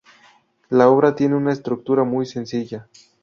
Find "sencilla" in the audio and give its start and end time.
2.25-2.87